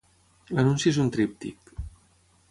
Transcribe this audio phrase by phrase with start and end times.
[0.59, 1.71] L'anunci és un tríptic.